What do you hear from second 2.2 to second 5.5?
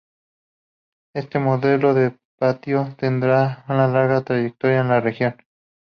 patio tendrá larga trayectoria en la región.